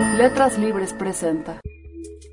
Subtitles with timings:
[0.00, 1.60] Letras Libres presenta.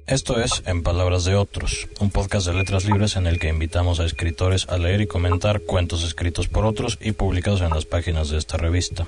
[0.08, 4.00] Esto es En Palabras de Otros, un podcast de letras libres en el que invitamos
[4.00, 8.30] a escritores a leer y comentar cuentos escritos por otros y publicados en las páginas
[8.30, 9.06] de esta revista.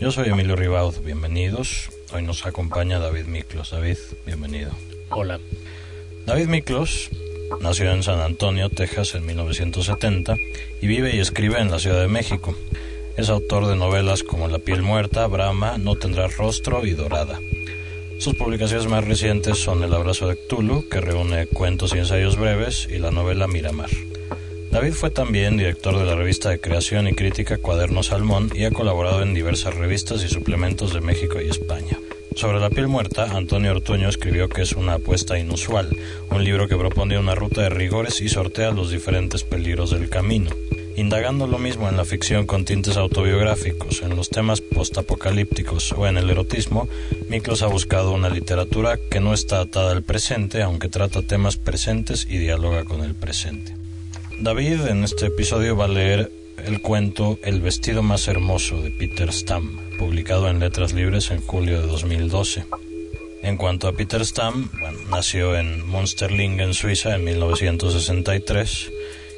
[0.00, 1.90] Yo soy Emilio Ribaud, bienvenidos.
[2.14, 3.72] Hoy nos acompaña David Miklos.
[3.72, 4.70] David, bienvenido.
[5.10, 5.40] Hola.
[6.24, 7.10] David Miklos
[7.60, 10.36] nació en San Antonio, Texas, en 1970
[10.80, 12.54] y vive y escribe en la Ciudad de México.
[13.16, 17.38] Es autor de novelas como La piel muerta, Brahma, No tendrá rostro y Dorada.
[18.22, 22.86] Sus publicaciones más recientes son El abrazo de Cthulhu, que reúne cuentos y ensayos breves,
[22.88, 23.90] y la novela Miramar.
[24.70, 28.70] David fue también director de la revista de creación y crítica Cuaderno Salmón y ha
[28.70, 31.98] colaborado en diversas revistas y suplementos de México y España.
[32.36, 35.90] Sobre la piel muerta, Antonio Ortuño escribió que es una apuesta inusual,
[36.30, 40.50] un libro que propone una ruta de rigores y sortea los diferentes peligros del camino.
[40.96, 46.18] Indagando lo mismo en la ficción con tintes autobiográficos, en los temas postapocalípticos o en
[46.18, 46.86] el erotismo,
[47.28, 52.26] Miklos ha buscado una literatura que no está atada al presente, aunque trata temas presentes
[52.28, 53.74] y dialoga con el presente.
[54.38, 56.30] David en este episodio va a leer
[56.66, 61.80] el cuento El vestido más hermoso de Peter Stamm, publicado en Letras Libres en julio
[61.80, 62.66] de 2012.
[63.42, 64.70] En cuanto a Peter Stamm,
[65.08, 68.90] nació en Münsterlingen, Suiza, en 1963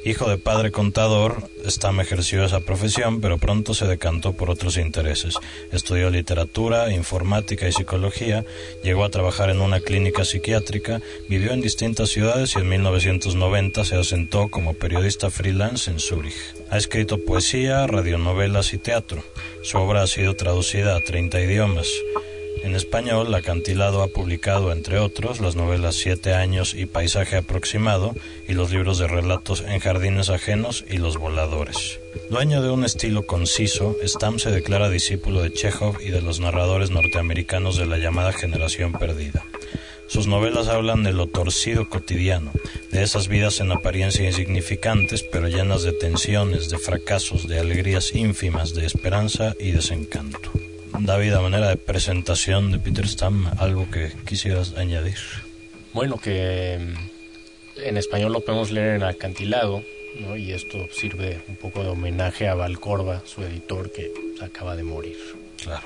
[0.05, 5.33] Hijo de padre contador, Stam ejerció esa profesión, pero pronto se decantó por otros intereses.
[5.71, 8.45] Estudió literatura, informática y psicología,
[8.83, 13.95] llegó a trabajar en una clínica psiquiátrica, vivió en distintas ciudades y en 1990 se
[13.95, 16.35] asentó como periodista freelance en Zúrich.
[16.69, 19.23] Ha escrito poesía, radionovelas y teatro.
[19.63, 21.87] Su obra ha sido traducida a 30 idiomas.
[22.65, 28.15] En español, Acantilado ha publicado, entre otros, las novelas Siete años y Paisaje aproximado
[28.47, 31.99] y los libros de relatos En jardines ajenos y Los voladores.
[32.31, 36.89] Dueño de un estilo conciso, Stam se declara discípulo de Chekhov y de los narradores
[36.89, 39.45] norteamericanos de la llamada generación perdida.
[40.07, 42.51] Sus novelas hablan de lo torcido cotidiano,
[42.91, 48.73] de esas vidas en apariencia insignificantes, pero llenas de tensiones, de fracasos, de alegrías ínfimas,
[48.73, 50.54] de esperanza y desencanto.
[50.99, 55.17] David, a manera de presentación de Peter Stamm, algo que quisieras añadir.
[55.93, 59.83] Bueno, que mm, en español lo podemos leer en Acantilado,
[60.19, 60.37] ¿no?
[60.37, 64.11] y esto sirve un poco de homenaje a Valcorba, su editor, que
[64.41, 65.17] acaba de morir.
[65.61, 65.85] Claro.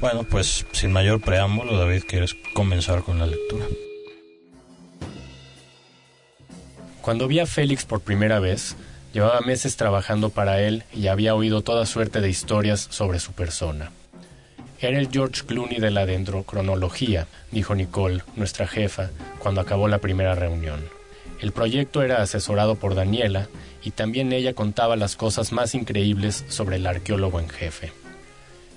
[0.00, 3.64] Bueno, pues sin mayor preámbulo, David, ¿quieres comenzar con la lectura?
[7.00, 8.76] Cuando vi a Félix por primera vez,
[9.12, 13.90] llevaba meses trabajando para él y había oído toda suerte de historias sobre su persona.
[14.84, 19.08] Era el George Clooney de la dendrocronología, dijo Nicole, nuestra jefa,
[19.38, 20.84] cuando acabó la primera reunión.
[21.40, 23.48] El proyecto era asesorado por Daniela
[23.82, 27.94] y también ella contaba las cosas más increíbles sobre el arqueólogo en jefe.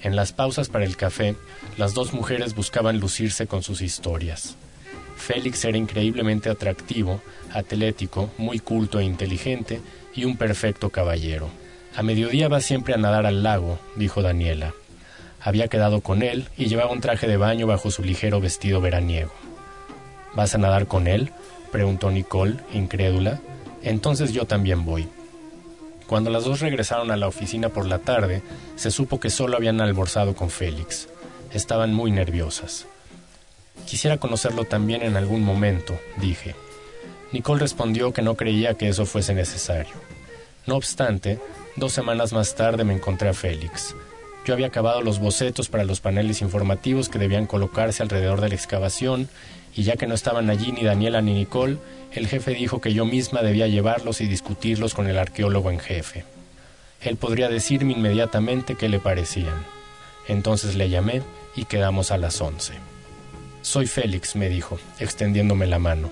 [0.02, 1.36] En las pausas para el café,
[1.76, 4.56] las dos mujeres buscaban lucirse con sus historias.
[5.18, 9.82] Félix era increíblemente atractivo, atlético, muy culto e inteligente
[10.16, 11.50] y un perfecto caballero.
[11.98, 14.74] A mediodía va siempre a nadar al lago, dijo Daniela
[15.48, 19.32] había quedado con él y llevaba un traje de baño bajo su ligero vestido veraniego.
[20.36, 21.32] ¿Vas a nadar con él?
[21.72, 23.40] preguntó Nicole, incrédula.
[23.82, 25.08] Entonces yo también voy.
[26.06, 28.42] Cuando las dos regresaron a la oficina por la tarde,
[28.76, 31.08] se supo que solo habían almorzado con Félix.
[31.54, 32.86] Estaban muy nerviosas.
[33.86, 36.56] Quisiera conocerlo también en algún momento, dije.
[37.32, 39.96] Nicole respondió que no creía que eso fuese necesario.
[40.66, 41.40] No obstante,
[41.78, 43.96] dos semanas más tarde me encontré a Félix.
[44.48, 48.56] Yo había acabado los bocetos para los paneles informativos que debían colocarse alrededor de la
[48.56, 49.28] excavación,
[49.76, 51.80] y ya que no estaban allí ni Daniela ni Nicole,
[52.14, 56.24] el jefe dijo que yo misma debía llevarlos y discutirlos con el arqueólogo en jefe.
[57.02, 59.66] Él podría decirme inmediatamente qué le parecían.
[60.30, 61.24] Entonces le llamé
[61.58, 62.72] y quedamos a las once.
[63.64, 66.10] Soy Félix, me dijo, extendiéndome la mano.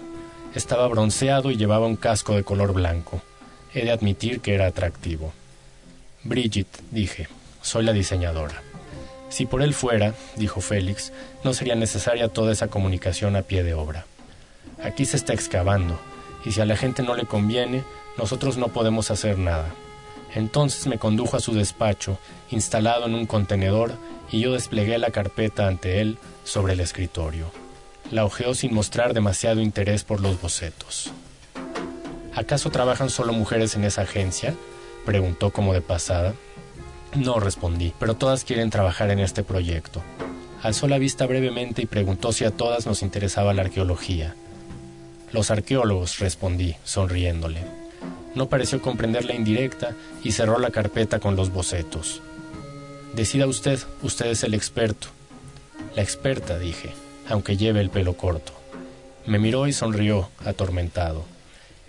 [0.53, 3.21] Estaba bronceado y llevaba un casco de color blanco.
[3.73, 5.31] He de admitir que era atractivo.
[6.25, 7.29] Bridget, dije,
[7.65, 8.61] soy la diseñadora.
[9.29, 11.11] Si por él fuera, dijo Félix,
[11.43, 14.05] no sería necesaria toda esa comunicación a pie de obra.
[14.83, 15.99] Aquí se está excavando,
[16.45, 17.83] y si a la gente no le conviene,
[18.19, 19.73] nosotros no podemos hacer nada.
[20.35, 22.19] Entonces me condujo a su despacho,
[22.51, 23.93] instalado en un contenedor,
[24.31, 27.51] y yo desplegué la carpeta ante él sobre el escritorio.
[28.11, 31.11] La hojeó sin mostrar demasiado interés por los bocetos.
[32.35, 34.53] ¿Acaso trabajan solo mujeres en esa agencia?
[35.03, 36.35] preguntó como de pasada.
[37.15, 40.01] No respondí, pero todas quieren trabajar en este proyecto.
[40.61, 44.35] Alzó la vista brevemente y preguntó si a todas nos interesaba la arqueología.
[45.31, 47.61] Los arqueólogos, respondí, sonriéndole.
[48.35, 52.21] No pareció comprender la indirecta y cerró la carpeta con los bocetos.
[53.13, 55.07] Decida usted, usted es el experto.
[55.95, 56.89] La experta, dije,
[57.29, 58.51] aunque lleve el pelo corto.
[59.25, 61.23] Me miró y sonrió, atormentado.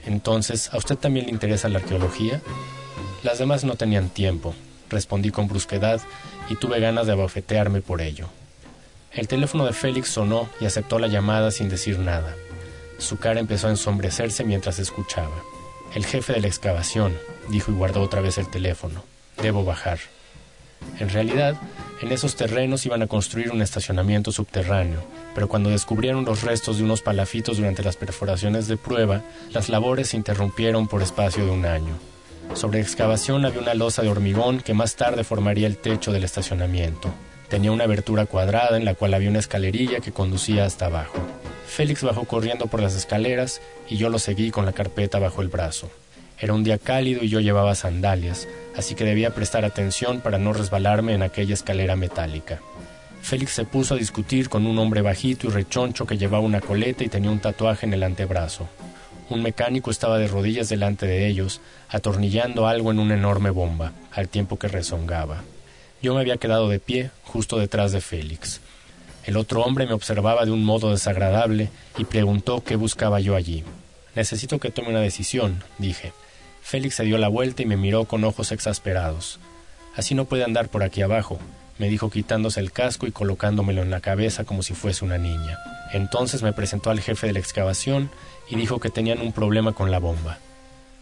[0.05, 2.41] Entonces, ¿a usted también le interesa la arqueología?
[3.25, 4.55] Las demás no tenían tiempo,
[4.91, 6.01] respondí con brusquedad
[6.49, 8.29] y tuve ganas de abofetearme por ello.
[9.13, 12.35] El teléfono de Félix sonó y aceptó la llamada sin decir nada.
[12.99, 15.35] Su cara empezó a ensombrecerse mientras escuchaba.
[15.95, 17.17] El jefe de la excavación,
[17.49, 19.05] dijo y guardó otra vez el teléfono.
[19.41, 19.99] Debo bajar.
[20.99, 21.57] En realidad,
[22.03, 25.03] en esos terrenos iban a construir un estacionamiento subterráneo,
[25.35, 30.09] pero cuando descubrieron los restos de unos palafitos durante las perforaciones de prueba, las labores
[30.09, 31.99] se interrumpieron por espacio de un año.
[32.57, 37.13] Sobre excavación había una losa de hormigón que más tarde formaría el techo del estacionamiento.
[37.51, 41.19] Tenía una abertura cuadrada en la cual había una escalerilla que conducía hasta abajo.
[41.67, 43.61] Félix bajó corriendo por las escaleras
[43.91, 45.91] y yo lo seguí con la carpeta bajo el brazo.
[46.41, 50.55] Era un día cálido y yo llevaba sandalias, así que debía prestar atención para no
[50.55, 52.61] resbalarme en aquella escalera metálica.
[53.21, 57.05] Félix se puso a discutir con un hombre bajito y rechoncho que llevaba una coleta
[57.05, 58.67] y tenía un tatuaje en el antebrazo.
[59.29, 64.29] Un mecánico estaba de rodillas delante de ellos, atornillando algo en una enorme bomba, al
[64.29, 65.43] tiempo que rezongaba.
[66.01, 68.61] Yo me había quedado de pie, justo detrás de Félix.
[69.25, 73.65] El otro hombre me observaba de un modo desagradable y preguntó qué buscaba yo allí.
[74.15, 76.13] Necesito que tome una decisión, dije.
[76.63, 79.41] Félix se dio la vuelta y me miró con ojos exasperados.
[79.97, 81.41] Así no puede andar por aquí abajo,
[81.79, 85.59] me dijo quitándose el casco y colocándomelo en la cabeza como si fuese una niña.
[85.93, 88.11] Entonces me presentó al jefe de la excavación
[88.49, 90.39] y dijo que tenían un problema con la bomba.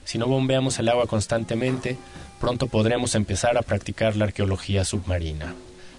[0.05, 1.97] Si no bombeamos el agua constantemente,
[2.41, 5.55] pronto podremos empezar a practicar la arqueología submarina.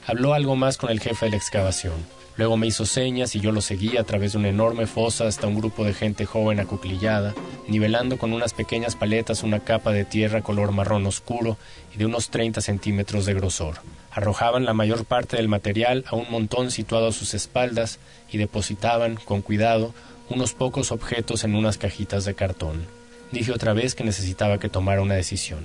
[0.05, 1.93] Habló algo más con el jefe de la excavación.
[2.37, 5.47] Luego me hizo señas y yo lo seguí a través de una enorme fosa hasta
[5.47, 7.33] un grupo de gente joven acuclillada,
[7.67, 11.57] nivelando con unas pequeñas paletas una capa de tierra color marrón oscuro
[11.93, 13.75] y de unos 30 centímetros de grosor.
[14.11, 17.99] Arrojaban la mayor parte del material a un montón situado a sus espaldas
[18.29, 19.93] y depositaban, con cuidado,
[20.29, 22.85] unos pocos objetos en unas cajitas de cartón.
[23.31, 25.63] Dije otra vez que necesitaba que tomara una decisión.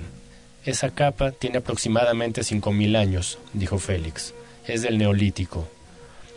[0.65, 4.33] Esa capa tiene aproximadamente cinco mil años, dijo Félix.
[4.67, 5.67] Es del Neolítico.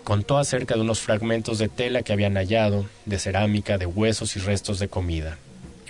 [0.04, 4.38] Contó acerca de unos fragmentos de tela que habían hallado, de cerámica, de huesos y
[4.40, 5.38] restos de comida.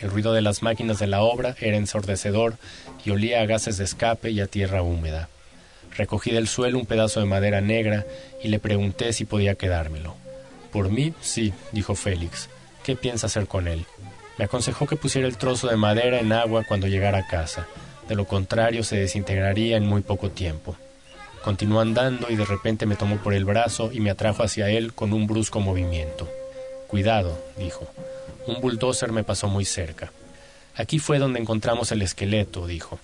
[0.01, 2.57] El ruido de las máquinas de la obra era ensordecedor
[3.05, 5.29] y olía a gases de escape y a tierra húmeda.
[5.97, 8.07] Recogí del suelo un pedazo de madera negra
[8.43, 10.15] y le pregunté si podía quedármelo.
[10.73, 12.49] Por mí, sí, dijo Félix.
[12.85, 13.85] ¿Qué piensa hacer con él?
[14.39, 17.67] Me aconsejó que pusiera el trozo de madera en agua cuando llegara a casa.
[18.09, 20.77] De lo contrario, se desintegraría en muy poco tiempo.
[21.45, 24.95] Continuó andando y de repente me tomó por el brazo y me atrajo hacia él
[24.95, 26.27] con un brusco movimiento.
[26.87, 27.87] Cuidado, dijo.
[28.47, 30.11] Un bulldozer me pasó muy cerca.
[30.75, 32.99] Aquí fue donde encontramos el esqueleto, dijo.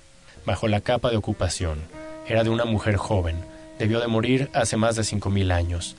[0.46, 1.80] Bajo la capa de ocupación.
[2.26, 3.36] Era de una mujer joven.
[3.78, 5.94] Debió de morir hace más de cinco mil años.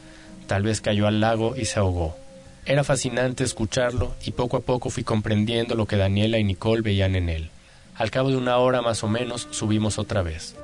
[0.47, 2.17] Tal vez cayó al lago y se ahogó.
[2.65, 7.15] Era fascinante escucharlo y poco a poco fui comprendiendo lo que Daniela y Nicole veían
[7.15, 7.51] en él.
[7.95, 10.55] Al cabo de una hora más o menos subimos otra vez.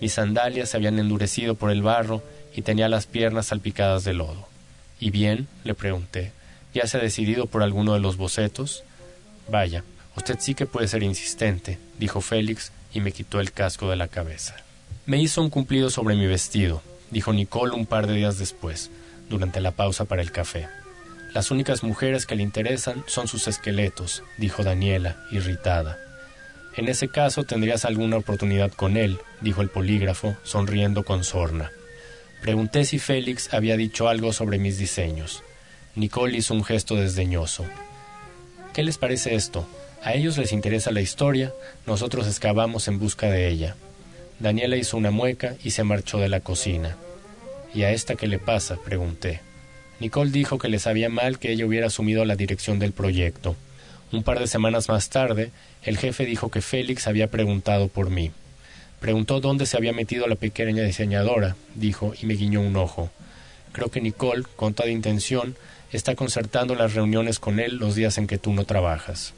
[0.00, 2.22] Mis sandalias se habían endurecido por el barro
[2.54, 4.48] y tenía las piernas salpicadas de lodo.
[5.00, 5.48] ¿Y bien?
[5.64, 6.32] le pregunté.
[6.74, 8.84] ¿Ya se ha decidido por alguno de los bocetos?
[9.50, 9.84] Vaya,
[10.16, 14.08] usted sí que puede ser insistente, dijo Félix y me quitó el casco de la
[14.08, 14.56] cabeza.
[15.06, 18.90] Me hizo un cumplido sobre mi vestido, dijo Nicole un par de días después,
[19.28, 20.68] durante la pausa para el café.
[21.34, 25.98] Las únicas mujeres que le interesan son sus esqueletos, dijo Daniela, irritada.
[26.78, 31.72] En ese caso tendrías alguna oportunidad con él, dijo el polígrafo, sonriendo con sorna.
[32.40, 35.42] Pregunté si Félix había dicho algo sobre mis diseños.
[35.96, 37.64] Nicole hizo un gesto desdeñoso.
[38.72, 39.66] ¿Qué les parece esto?
[40.04, 41.52] A ellos les interesa la historia,
[41.84, 43.74] nosotros excavamos en busca de ella.
[44.38, 46.96] Daniela hizo una mueca y se marchó de la cocina.
[47.74, 48.76] ¿Y a esta qué le pasa?
[48.76, 49.40] pregunté.
[49.98, 53.56] Nicole dijo que le sabía mal que ella hubiera asumido la dirección del proyecto.
[54.10, 55.50] Un par de semanas más tarde,
[55.82, 58.30] el jefe dijo que Félix había preguntado por mí.
[59.00, 63.10] Preguntó dónde se había metido la pequeña diseñadora, dijo, y me guiñó un ojo.
[63.72, 65.56] Creo que Nicole, con toda intención,
[65.92, 69.34] está concertando las reuniones con él los días en que tú no trabajas.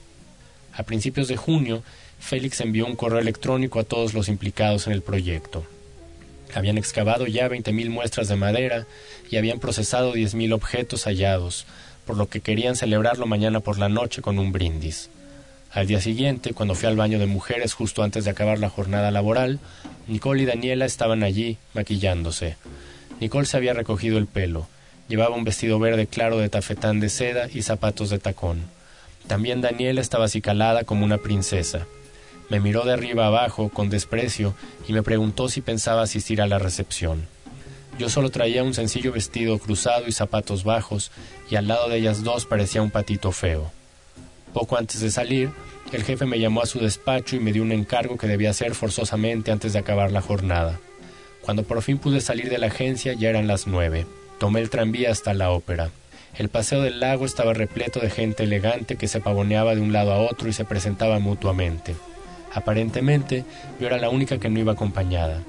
[0.72, 1.82] A principios de junio,
[2.20, 5.64] Félix envió un correo electrónico a todos los implicados en el proyecto.
[6.54, 8.86] Habían excavado ya veinte mil muestras de madera
[9.30, 11.66] y habían procesado diez mil objetos hallados,
[12.10, 15.10] por lo que querían celebrarlo mañana por la noche con un brindis.
[15.70, 19.12] Al día siguiente, cuando fui al baño de mujeres justo antes de acabar la jornada
[19.12, 19.60] laboral,
[20.08, 22.56] Nicole y Daniela estaban allí, maquillándose.
[23.20, 24.66] Nicole se había recogido el pelo.
[25.06, 28.64] Llevaba un vestido verde claro de tafetán de seda y zapatos de tacón.
[29.28, 31.86] También Daniela estaba acicalada como una princesa.
[32.48, 34.56] Me miró de arriba abajo con desprecio
[34.88, 37.28] y me preguntó si pensaba asistir a la recepción.
[37.98, 41.10] Yo solo traía un sencillo vestido cruzado y zapatos bajos,
[41.50, 43.70] y al lado de ellas dos parecía un patito feo.
[44.52, 45.50] Poco antes de salir,
[45.92, 48.74] el jefe me llamó a su despacho y me dio un encargo que debía hacer
[48.74, 50.78] forzosamente antes de acabar la jornada.
[51.42, 54.06] Cuando por fin pude salir de la agencia ya eran las nueve.
[54.38, 55.90] Tomé el tranvía hasta la ópera.
[56.38, 60.12] El paseo del lago estaba repleto de gente elegante que se pavoneaba de un lado
[60.12, 61.96] a otro y se presentaba mutuamente.
[62.52, 63.44] Aparentemente,
[63.80, 65.42] yo era la única que no iba acompañada.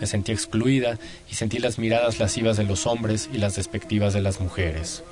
[0.00, 0.98] Me sentí excluida
[1.30, 5.02] y sentí las miradas lascivas de los hombres y las despectivas de las mujeres.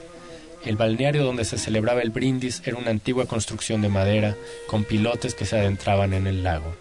[0.64, 4.36] El balneario donde se celebraba el brindis era una antigua construcción de madera
[4.68, 6.74] con pilotes que se adentraban en el lago.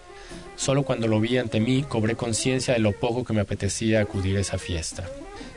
[0.55, 4.37] Solo cuando lo vi ante mí cobré conciencia de lo poco que me apetecía acudir
[4.37, 5.03] a esa fiesta.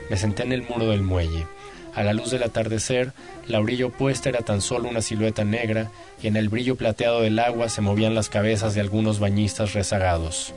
[0.09, 1.47] Me senté en el muro del muelle.
[1.95, 3.13] A la luz del atardecer,
[3.47, 5.91] la orilla opuesta era tan solo una silueta negra
[6.23, 10.55] y en el brillo plateado del agua se movían las cabezas de algunos bañistas rezagados.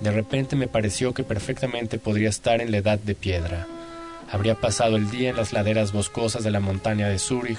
[0.00, 3.66] De repente me pareció que perfectamente podría estar en la edad de piedra.
[4.30, 7.58] Habría pasado el día en las laderas boscosas de la montaña de Zúrich,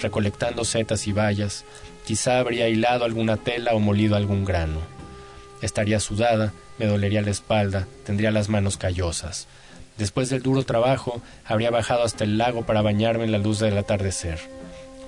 [0.00, 1.64] recolectando setas y bayas,
[2.04, 4.80] quizá habría hilado alguna tela o molido algún grano.
[5.62, 9.46] Estaría sudada, me dolería la espalda, tendría las manos callosas.
[9.96, 13.78] Después del duro trabajo, habría bajado hasta el lago para bañarme en la luz del
[13.78, 14.38] atardecer.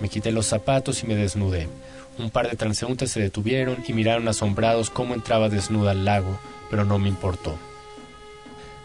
[0.00, 1.68] Me quité los zapatos y me desnudé.
[2.18, 6.84] Un par de transeúntes se detuvieron y miraron asombrados cómo entraba desnuda al lago, pero
[6.84, 7.56] no me importó.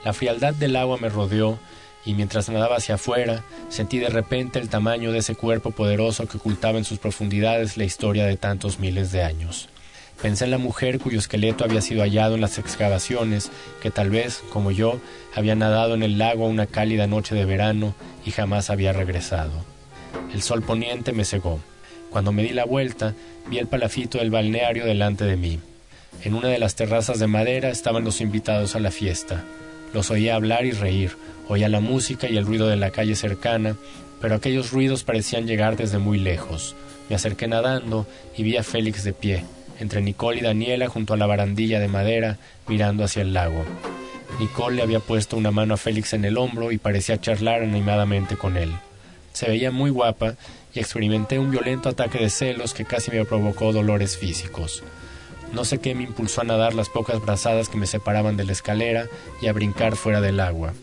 [0.06, 1.58] La frialdad del agua me rodeó
[2.06, 6.38] y mientras nadaba hacia afuera, sentí de repente el tamaño de ese cuerpo poderoso que
[6.38, 9.70] ocultaba en sus profundidades la historia de tantos miles de años.
[10.22, 14.44] Pensé en la mujer cuyo esqueleto había sido hallado en las excavaciones, que tal vez,
[14.52, 15.00] como yo,
[15.36, 19.52] había nadado en el lago una cálida noche de verano y jamás había regresado.
[20.34, 21.60] El sol poniente me cegó.
[22.14, 23.16] Cuando me di la vuelta,
[23.50, 25.60] vi el palafito del balneario delante de mí.
[26.24, 29.44] En una de las terrazas de madera estaban los invitados a la fiesta.
[29.96, 31.18] Los oía hablar y reír,
[31.48, 33.76] oía la música y el ruido de la calle cercana,
[34.22, 36.76] pero aquellos ruidos parecían llegar desde muy lejos.
[37.10, 38.06] Me acerqué nadando
[38.38, 39.44] y vi a Félix de pie,
[39.80, 43.66] entre Nicole y Daniela junto a la barandilla de madera, mirando hacia el lago.
[44.40, 48.38] Nicole le había puesto una mano a Félix en el hombro y parecía charlar animadamente
[48.38, 48.72] con él.
[49.34, 50.36] Se veía muy guapa
[50.74, 54.84] y experimenté un violento ataque de celos que casi me provocó dolores físicos.
[55.52, 58.54] No sé qué me impulsó a nadar las pocas brazadas que me separaban de la
[58.54, 59.08] escalera
[59.42, 60.74] y a brincar fuera del agua.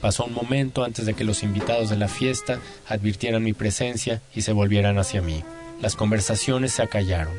[0.00, 2.58] Pasó un momento antes de que los invitados de la fiesta
[2.88, 5.44] advirtieran mi presencia y se volvieran hacia mí.
[5.82, 7.34] Las conversaciones se acallaron.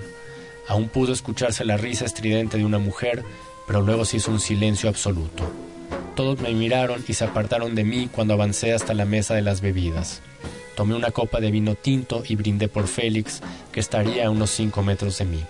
[0.67, 3.23] Aún pudo escucharse la risa estridente de una mujer,
[3.65, 5.51] pero luego se hizo un silencio absoluto.
[6.21, 9.59] Todos me miraron y se apartaron de mí cuando avancé hasta la mesa de las
[9.59, 10.21] bebidas.
[10.75, 14.83] Tomé una copa de vino tinto y brindé por Félix, que estaría a unos cinco
[14.83, 15.43] metros de mí.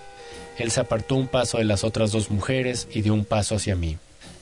[0.56, 3.76] Él se apartó un paso de las otras dos mujeres y dio un paso hacia
[3.76, 3.98] mí.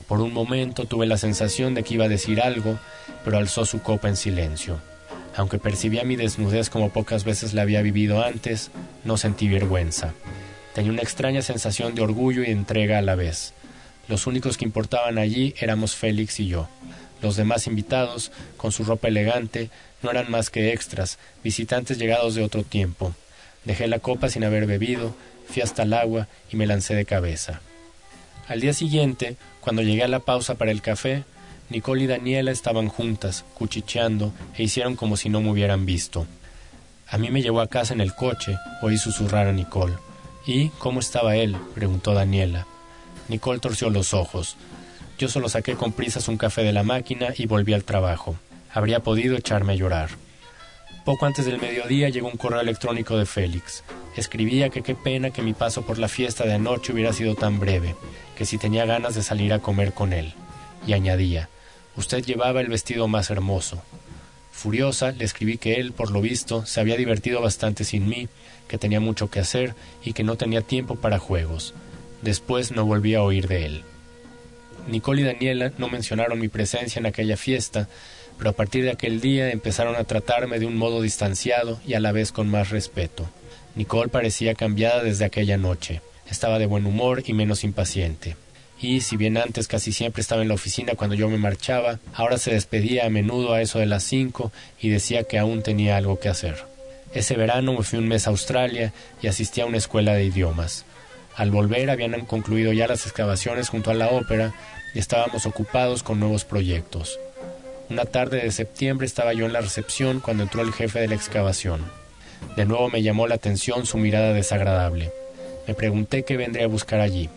[0.06, 2.78] Por un momento tuve la sensación de que iba a decir algo,
[3.24, 4.78] pero alzó su copa en silencio.
[5.34, 8.70] Aunque percibía mi desnudez como pocas veces la había vivido antes,
[9.02, 10.14] no sentí vergüenza.
[10.76, 13.52] Tenía una extraña sensación de orgullo y entrega a la vez.
[14.10, 16.66] Los únicos que importaban allí éramos Félix y yo.
[17.22, 19.70] Los demás invitados, con su ropa elegante,
[20.02, 23.14] no eran más que extras, visitantes llegados de otro tiempo.
[23.64, 25.14] Dejé la copa sin haber bebido,
[25.46, 27.60] fui hasta el agua y me lancé de cabeza.
[28.48, 31.22] Al día siguiente, cuando llegué a la pausa para el café,
[31.68, 36.26] Nicole y Daniela estaban juntas, cuchicheando, e hicieron como si no me hubieran visto.
[37.06, 39.94] A mí me llevó a casa en el coche, oí susurrar a Nicole.
[40.48, 41.56] ¿Y cómo estaba él?
[41.76, 42.66] preguntó Daniela.
[43.30, 44.56] Nicole torció los ojos.
[45.18, 48.36] Yo solo saqué con prisas un café de la máquina y volví al trabajo.
[48.72, 50.10] Habría podido echarme a llorar.
[51.04, 53.84] Poco antes del mediodía llegó un correo electrónico de Félix.
[54.16, 57.60] Escribía que qué pena que mi paso por la fiesta de anoche hubiera sido tan
[57.60, 57.94] breve,
[58.36, 60.34] que si tenía ganas de salir a comer con él.
[60.86, 61.48] Y añadía,
[61.96, 63.80] usted llevaba el vestido más hermoso.
[64.50, 68.28] Furiosa, le escribí que él, por lo visto, se había divertido bastante sin mí,
[68.66, 71.74] que tenía mucho que hacer y que no tenía tiempo para juegos.
[72.22, 73.82] Después no volví a oír de él.
[74.88, 77.88] Nicole y Daniela no mencionaron mi presencia en aquella fiesta,
[78.38, 82.00] pero a partir de aquel día empezaron a tratarme de un modo distanciado y a
[82.00, 83.28] la vez con más respeto.
[83.74, 86.00] Nicole parecía cambiada desde aquella noche.
[86.28, 88.36] Estaba de buen humor y menos impaciente.
[88.80, 92.38] Y si bien antes casi siempre estaba en la oficina cuando yo me marchaba, ahora
[92.38, 96.18] se despedía a menudo a eso de las cinco y decía que aún tenía algo
[96.18, 96.64] que hacer.
[97.12, 100.86] Ese verano me fui un mes a Australia y asistí a una escuela de idiomas.
[101.40, 104.52] Al volver habían concluido ya las excavaciones junto a la ópera
[104.94, 107.18] y estábamos ocupados con nuevos proyectos.
[107.88, 111.14] Una tarde de septiembre estaba yo en la recepción cuando entró el jefe de la
[111.14, 111.80] excavación.
[112.58, 115.12] De nuevo me llamó la atención su mirada desagradable.
[115.66, 117.30] Me pregunté qué vendría a buscar allí.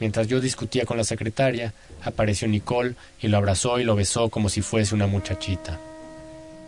[0.00, 1.72] Mientras yo discutía con la secretaria,
[2.02, 5.78] apareció Nicole y lo abrazó y lo besó como si fuese una muchachita.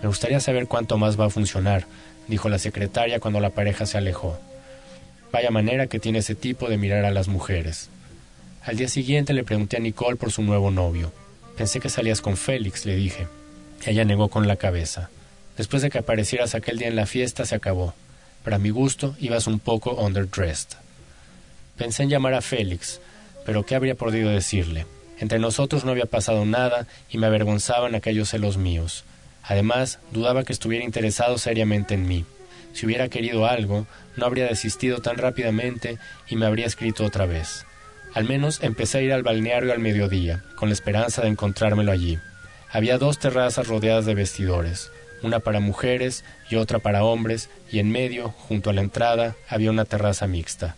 [0.01, 1.87] Me gustaría saber cuánto más va a funcionar,
[2.29, 4.39] dijo la secretaria cuando la pareja se alejó.
[5.33, 7.91] Vaya manera que tiene ese tipo de mirar a las mujeres.
[8.65, 11.13] Al día siguiente le pregunté a Nicole por su nuevo novio.
[11.57, 13.27] Pensé que salías con Félix, le dije.
[13.85, 15.11] Ella negó con la cabeza.
[15.57, 17.95] Después de que aparecieras aquel día en la fiesta, se acabó.
[18.45, 20.77] Para mi gusto, ibas un poco underdressed.
[21.77, 23.01] Pensé en llamar a Félix,
[23.45, 24.87] pero ¿qué habría podido decirle?
[25.19, 29.05] Entre nosotros no había pasado nada y me avergonzaban aquellos celos míos.
[29.43, 32.25] Además, dudaba que estuviera interesado seriamente en mí.
[32.73, 35.99] Si hubiera querido algo, no habría desistido tan rápidamente
[36.29, 37.65] y me habría escrito otra vez.
[38.15, 42.19] Al menos empecé a ir al balneario al mediodía, con la esperanza de encontrármelo allí.
[42.71, 44.91] Había dos terrazas rodeadas de vestidores,
[45.23, 49.71] una para mujeres y otra para hombres, y en medio, junto a la entrada, había
[49.71, 50.77] una terraza mixta.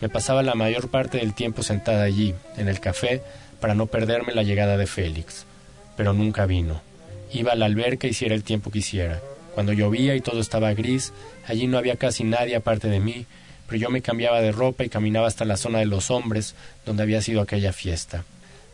[0.00, 3.22] Me pasaba la mayor parte del tiempo sentada allí, en el café,
[3.60, 5.46] para no perderme la llegada de Félix.
[5.96, 6.82] Pero nunca vino.
[7.32, 9.20] Iba a la alberca hiciera el tiempo que hiciera.
[9.56, 11.14] Cuando llovía y todo estaba gris,
[11.46, 13.24] allí no había casi nadie aparte de mí,
[13.66, 17.02] pero yo me cambiaba de ropa y caminaba hasta la zona de los hombres, donde
[17.02, 18.24] había sido aquella fiesta.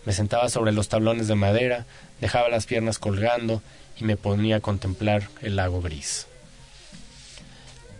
[0.04, 1.86] Me sentaba sobre los tablones de madera,
[2.20, 3.62] dejaba las piernas colgando
[3.96, 6.26] y me ponía a contemplar el lago gris.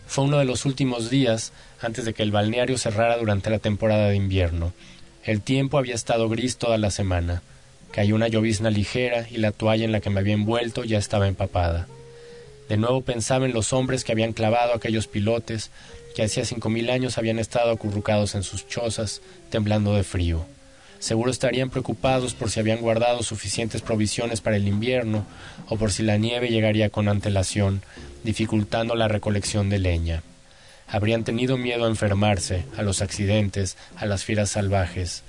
[0.09, 4.09] Fue uno de los últimos días antes de que el balneario cerrara durante la temporada
[4.09, 4.73] de invierno.
[5.23, 7.43] El tiempo había estado gris toda la semana.
[7.93, 11.29] Cayó una llovizna ligera y la toalla en la que me había envuelto ya estaba
[11.29, 11.87] empapada.
[12.69, 15.71] De nuevo pensaba en los hombres que habían clavado aquellos pilotes,
[16.15, 20.47] que hacía cinco mil años habían estado acurrucados en sus chozas, temblando de frío.
[20.99, 25.27] Seguro estarían preocupados por si habían guardado suficientes provisiones para el invierno
[25.69, 27.83] o por si la nieve llegaría con antelación,
[28.23, 30.23] dificultando la recolección de leña.
[30.87, 35.25] Habrían tenido miedo a enfermarse, a los accidentes, a las fieras salvajes.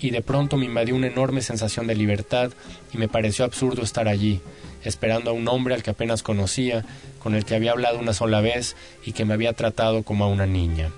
[0.00, 2.52] Y de pronto me invadió una enorme sensación de libertad
[2.92, 4.40] y me pareció absurdo estar allí,
[4.84, 6.84] esperando a un hombre al que apenas conocía,
[7.18, 10.28] con el que había hablado una sola vez y que me había tratado como a
[10.28, 10.90] una niña.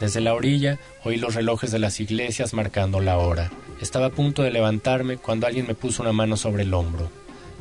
[0.00, 3.50] Desde la orilla oí los relojes de las iglesias marcando la hora.
[3.80, 7.10] Estaba a punto de levantarme cuando alguien me puso una mano sobre el hombro.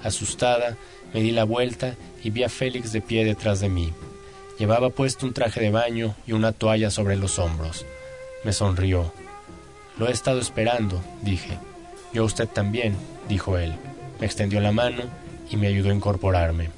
[0.04, 0.78] Asustada,
[1.14, 3.94] me di la vuelta y vi a Félix de pie detrás de mí.
[4.58, 7.86] Llevaba puesto un traje de baño y una toalla sobre los hombros.
[8.44, 9.14] Me sonrió.
[9.98, 11.58] Lo he estado esperando, dije.
[12.14, 12.96] Yo usted también,
[13.28, 13.76] dijo él.
[14.20, 15.04] Me extendió la mano
[15.50, 16.70] y me ayudó a incorporarme.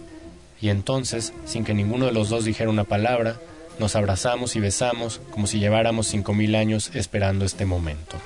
[0.61, 3.39] Y entonces, sin que ninguno de los dos dijera una palabra,
[3.79, 8.17] nos abrazamos y besamos como si lleváramos cinco mil años esperando este momento.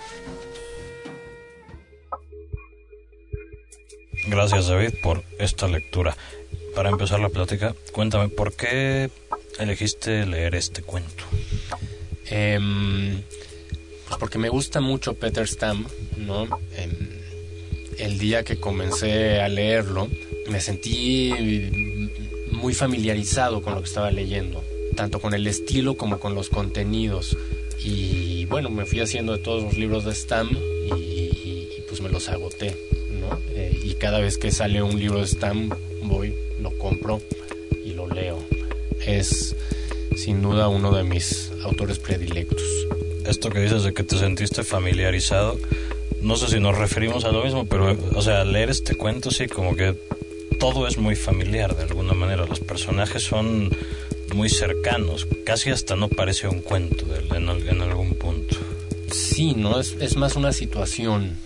[4.28, 6.16] Gracias David por esta lectura.
[6.76, 9.10] Para empezar la plática, cuéntame, ¿por qué
[9.60, 11.26] elegiste leer este cuento?
[12.28, 13.22] Em,
[14.22, 15.84] porque me gusta mucho Peter Stam,
[16.16, 16.48] ¿no?
[17.98, 20.10] El día que comencé a leerlo,
[20.48, 21.34] me sentí
[22.52, 24.64] muy familiarizado con lo que estaba leyendo,
[24.96, 27.36] tanto con el estilo como con los contenidos.
[27.84, 30.52] Y bueno, me fui haciendo de todos los libros de Stam
[30.96, 32.78] y, pues me los agoté,
[33.20, 33.40] ¿no?
[33.56, 35.72] Eh, y cada vez que sale un libro de Stam,
[36.04, 37.24] voy, lo compro
[37.84, 38.38] y lo leo.
[39.04, 39.56] Es
[40.16, 42.62] sin duda uno de mis autores predilectos.
[43.32, 45.58] Esto que dices de que te sentiste familiarizado,
[46.22, 49.48] no sé si nos referimos a lo mismo, pero, o sea, leer este cuento sí,
[49.48, 49.96] como que
[50.60, 52.46] todo es muy familiar de alguna manera.
[52.46, 53.70] Los personajes son
[54.36, 58.58] muy cercanos, casi hasta no parece un cuento en, algún punto.
[59.14, 59.80] Sí, ¿no?
[59.80, 61.38] Es, es, más una situación,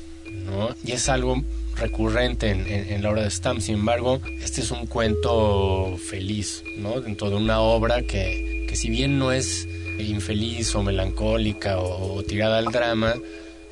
[0.47, 0.75] ¿no?
[0.83, 1.43] Y es algo
[1.75, 3.61] recurrente en, en, la obra de Stam.
[3.61, 6.99] Sin embargo, este es un cuento feliz, ¿no?
[6.99, 9.67] Dentro de una obra que, que si bien no es
[9.99, 13.15] infeliz o melancólica o, tirada al drama,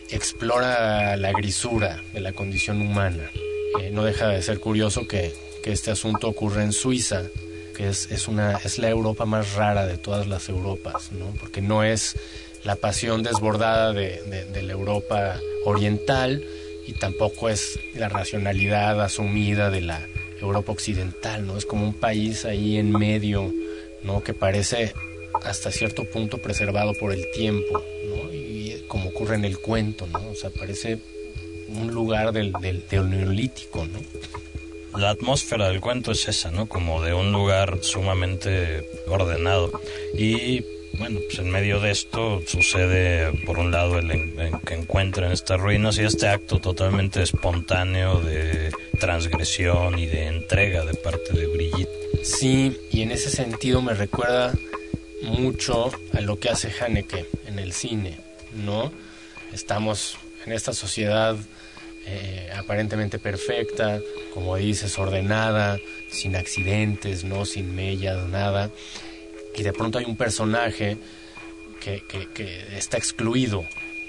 [0.10, 3.30] explora la grisura de la condición humana.
[3.80, 5.34] Eh, no deja de ser curioso que,
[5.64, 7.24] este asunto ocurre en Suiza,
[7.76, 8.28] que es,
[8.78, 11.34] la Europa más rara de todas las Europas, ¿no?
[11.40, 12.18] porque no es
[12.66, 16.44] la pasión desbordada de, de, de la Europa oriental
[16.86, 20.06] y tampoco es la racionalidad asumida de la
[20.42, 21.58] Europa occidental, ¿no?
[21.58, 23.54] Es como un país ahí en medio,
[24.04, 24.24] ¿no?
[24.24, 24.94] Que parece
[25.44, 28.34] hasta cierto punto preservado por el tiempo, ¿no?
[28.34, 30.32] Y como ocurre en el cuento, ¿no?
[30.32, 31.00] O sea, parece
[31.68, 34.00] un lugar del, del, del neolítico, ¿no?
[35.00, 36.68] La atmósfera del cuento es esa, ¿no?
[36.68, 39.72] Como de un lugar sumamente ordenado.
[40.16, 40.64] Y
[40.98, 45.60] bueno, pues en medio de esto sucede, por un lado, el, en, que encuentran estas
[45.60, 51.90] ruinas y este acto totalmente espontáneo de transgresión y de entrega de parte de Brigitte.
[52.22, 54.54] Sí, y en ese sentido me recuerda
[55.24, 58.18] mucho a lo que hace Haneke en el cine,
[58.66, 58.92] ¿no?
[59.54, 61.38] estamos en esta sociedad
[62.06, 64.02] eh, aparentemente perfecta,
[64.34, 68.72] como dices, ordenada, sin accidentes, no, sin mellas, nada,
[69.56, 70.98] y de pronto hay un personaje
[71.80, 72.04] que,
[72.78, 73.66] está excluido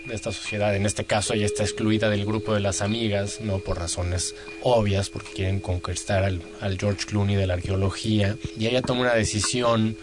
[0.07, 0.75] de esta sociedad.
[0.77, 5.11] En este caso ella está excluida del grupo de las amigas, no por razones obvias,
[5.11, 8.37] porque quieren conquistar al, al, George Clooney de la arqueología.
[8.57, 9.97] Y ella toma una decisión,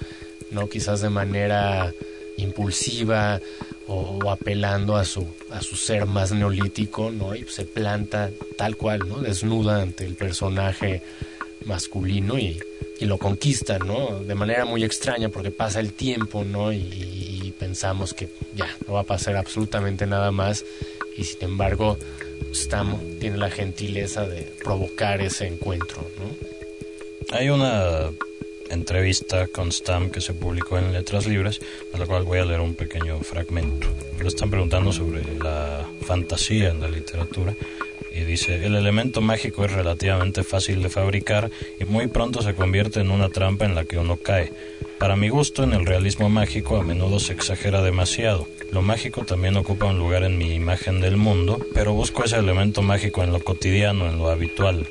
[0.52, 1.94] no quizás de manera
[2.38, 3.40] impulsiva
[3.88, 7.36] o, apelando a su, a su ser más neolítico, ¿no?
[7.36, 9.20] Y se planta tal cual, ¿no?
[9.20, 11.02] Desnuda ante el personaje
[11.66, 12.60] masculino y,
[13.02, 14.20] y lo conquista, ¿no?
[14.20, 16.72] De manera muy extraña porque pasa el tiempo, ¿no?
[16.72, 20.66] Y, pensamos que ya, no va a pasar absolutamente nada más
[21.16, 21.96] y sin embargo
[22.56, 26.04] Stam tiene la gentileza de provocar ese encuentro.
[27.32, 28.10] Hay una
[28.72, 31.60] entrevista con Stam que se publicó en Letras Libres,
[31.94, 33.88] a la cual voy a leer un pequeño fragmento.
[34.20, 37.56] Le están preguntando sobre la fantasía en la literatura
[38.14, 43.00] y dice, el elemento mágico es relativamente fácil de fabricar y muy pronto se convierte
[43.00, 44.52] en una trampa en la que uno cae.
[45.00, 48.48] Para mi gusto, en el realismo mágico a menudo se exagera demasiado.
[48.72, 52.82] Lo mágico también ocupa un lugar en mi imagen del mundo, pero busco ese elemento
[52.82, 54.88] mágico en lo cotidiano, en lo habitual.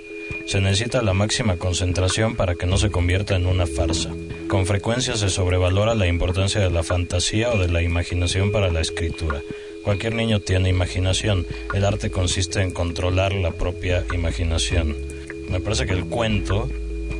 [0.47, 4.11] Se necesita la máxima concentración para que no se convierta en una farsa.
[4.49, 8.81] Con frecuencia se sobrevalora la importancia de la fantasía o de la imaginación para la
[8.81, 9.43] escritura.
[9.83, 11.47] Cualquier niño tiene imaginación.
[11.73, 14.97] El arte consiste en controlar la propia imaginación.
[15.49, 16.69] Me parece que el cuento,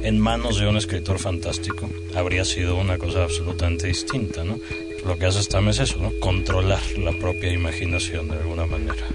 [0.03, 4.59] en manos de un escritor fantástico, habría sido una cosa absolutamente distinta, ¿no?
[5.07, 6.13] Lo que hace Stam es eso, ¿no?
[6.21, 9.07] Controlar la propia imaginación de alguna manera.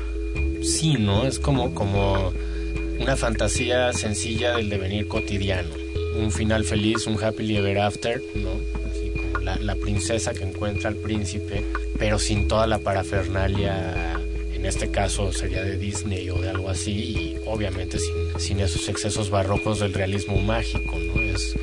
[0.64, 1.28] Sí, ¿no?
[1.28, 2.34] Es como, como
[3.00, 5.70] una fantasía sencilla del devenir cotidiano.
[6.18, 8.52] Un final feliz, un happily ever after, ¿no?
[9.42, 11.64] La, princesa que encuentra al príncipe,
[12.00, 14.20] pero sin toda la parafernalia,
[14.54, 18.90] en este caso sería de Disney o de algo así, y obviamente sin, sin esos
[18.90, 21.22] excesos barrocos del realismo mágico, ¿no?
[21.22, 21.56] Es,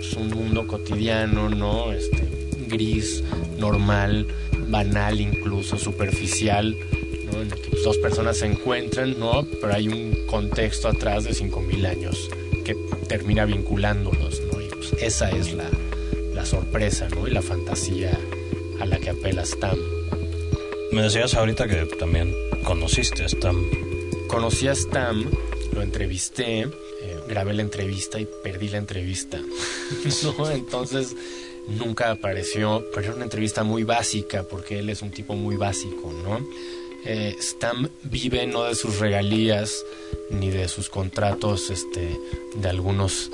[0.00, 1.92] es un mundo cotidiano, ¿no?
[1.92, 2.26] Este,
[2.66, 3.22] gris,
[3.58, 4.26] normal,
[4.68, 6.76] banal incluso, superficial,
[7.40, 9.46] que pues, dos personas se encuentran, ¿no?
[9.60, 12.30] Pero hay un contexto atrás de 5.000 años
[12.64, 12.74] que
[13.08, 14.60] termina vinculándolos, ¿no?
[14.60, 15.68] Y pues, esa es la,
[16.34, 17.26] la sorpresa, ¿no?
[17.26, 18.18] Y la fantasía
[18.80, 19.78] a la que apela Stam.
[20.92, 23.64] Me decías ahorita que también conociste a Stam.
[24.28, 25.24] Conocí a Stam,
[25.74, 26.68] lo entrevisté, eh,
[27.28, 29.38] grabé la entrevista y perdí la entrevista.
[30.38, 30.50] ¿no?
[30.50, 31.16] Entonces
[31.68, 36.12] nunca apareció, pero era una entrevista muy básica porque él es un tipo muy básico,
[36.12, 36.46] ¿no?
[37.04, 39.84] Eh, Stam vive no de sus regalías
[40.30, 42.18] ni de sus contratos este,
[42.56, 43.30] de algunos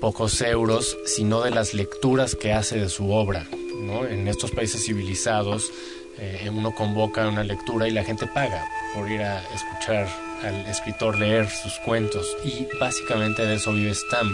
[0.00, 3.48] pocos euros, sino de las lecturas que hace de su obra.
[3.82, 4.06] ¿no?
[4.06, 5.70] En estos países civilizados
[6.18, 10.08] eh, uno convoca una lectura y la gente paga por ir a escuchar
[10.42, 14.28] al escritor leer sus cuentos y básicamente de eso vive Stam.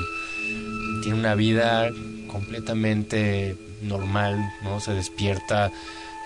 [1.03, 1.91] Tiene una vida
[2.27, 4.81] completamente normal, ¿no?
[4.81, 5.71] Se despierta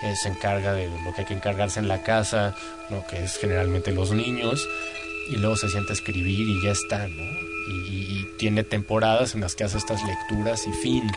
[0.03, 2.55] eh, se encarga de lo que hay que encargarse en la casa,
[2.89, 3.05] ¿no?
[3.07, 4.67] que es generalmente los niños,
[5.29, 7.23] y luego se siente a escribir y ya está, ¿no?
[7.69, 11.09] Y, tiene temporadas en las que hace estas lecturas y fin.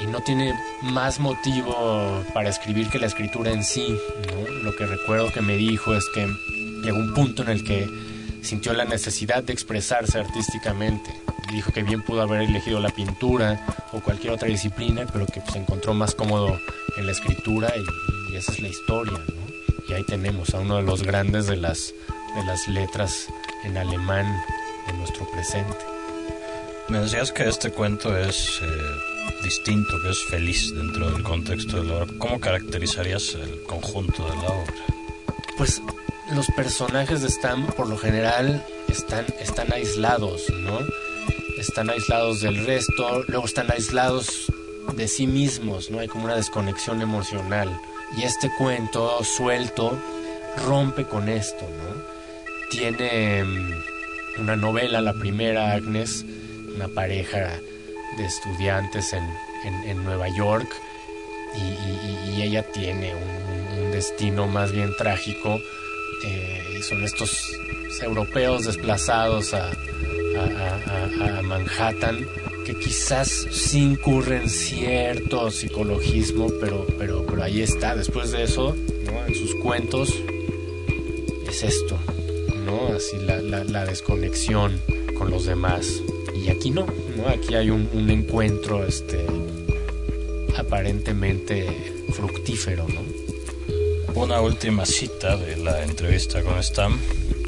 [0.00, 3.98] Y no tiene más motivo para escribir que la escritura en sí,
[4.30, 4.62] ¿no?
[4.62, 6.28] Lo que recuerdo que me dijo es que
[6.84, 7.88] llegó un punto en el que
[8.42, 11.10] sintió la necesidad de expresarse artísticamente.
[11.50, 13.60] Dijo que bien pudo haber elegido la pintura
[13.92, 16.60] o cualquier otra disciplina, pero que se encontró más cómodo
[16.96, 19.48] en la escritura y, y esa es la historia, ¿no?
[19.88, 21.94] Y ahí tenemos a uno de los grandes de las,
[22.34, 23.28] de las letras
[23.64, 24.26] en alemán
[24.86, 25.76] de nuestro presente.
[26.88, 28.66] Me decías que este cuento es eh,
[29.42, 32.06] distinto, que es feliz dentro del contexto de la obra.
[32.18, 34.74] ¿Cómo caracterizarías el conjunto de la obra?
[35.56, 35.82] Pues
[36.32, 40.78] los personajes de Stam por lo general están, están aislados, ¿no?
[41.58, 44.52] Están aislados del resto, luego están aislados
[44.94, 45.98] de sí mismos, ¿no?
[45.98, 47.80] Hay como una desconexión emocional.
[48.16, 49.98] Y este cuento suelto
[50.66, 52.02] rompe con esto, ¿no?
[52.70, 56.24] Tiene mm, una novela, la primera, Agnes,
[56.74, 57.58] una pareja
[58.16, 59.24] de estudiantes en,
[59.84, 60.68] en, Nueva York
[61.54, 65.60] y, ella tiene un, destino más bien trágico.
[66.24, 67.36] Eh, son estos
[68.00, 69.70] europeos desplazados a,
[71.42, 72.26] Manhattan
[72.68, 77.96] que quizás sí incurre en cierto psicologismo, pero, pero, pero ahí está.
[77.96, 78.76] Después de eso,
[79.26, 80.14] en sus cuentos,
[81.48, 81.98] es esto,
[82.66, 82.88] ¿no?
[82.88, 84.78] Así la, la, desconexión
[85.16, 86.02] con los demás.
[86.36, 86.84] Y aquí no,
[87.16, 87.28] ¿no?
[87.28, 89.24] Aquí hay un, un encuentro este,
[90.54, 91.66] aparentemente
[92.12, 93.00] fructífero, ¿no?
[94.14, 96.98] Una última cita de la entrevista con Stam.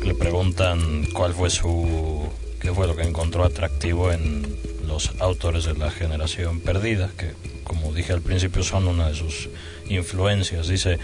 [0.02, 2.26] Le preguntan cuál fue su...
[2.58, 7.94] qué fue lo que encontró atractivo en los autores de la generación perdida, que como
[7.94, 9.48] dije al principio son una de sus
[9.88, 10.66] influencias.
[10.66, 10.98] Dice,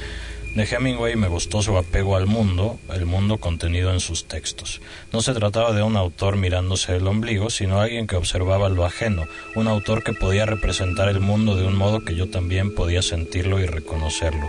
[0.57, 4.81] de Hemingway me gustó su apego al mundo, el mundo contenido en sus textos.
[5.13, 9.27] No se trataba de un autor mirándose el ombligo, sino alguien que observaba lo ajeno,
[9.55, 13.61] un autor que podía representar el mundo de un modo que yo también podía sentirlo
[13.61, 14.49] y reconocerlo.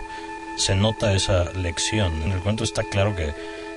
[0.56, 2.22] Se nota esa lección.
[2.22, 3.32] En el cuento está claro que,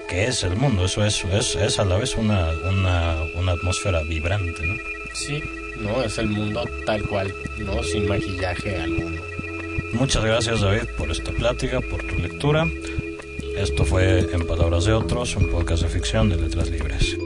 [0.09, 4.01] que es el mundo, eso es, es, es a la vez una, una, una atmósfera
[4.03, 5.00] vibrante, ¿no?
[5.13, 5.43] Sí,
[5.79, 9.21] no, es el mundo tal cual, no sin maquillaje alguno.
[9.93, 12.67] Muchas gracias David por esta plática, por tu lectura.
[13.57, 17.17] Esto fue En Palabras de Otros, un podcast de ficción de letras libres.